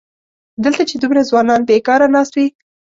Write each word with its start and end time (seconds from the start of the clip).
دلته 0.63 0.83
چې 0.89 0.95
دومره 0.97 1.21
ځوانان 1.29 1.61
بېکاره 1.69 2.07
ناست 2.15 2.33
وي. 2.35 2.47